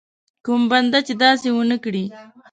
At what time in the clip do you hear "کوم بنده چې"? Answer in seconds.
0.45-1.13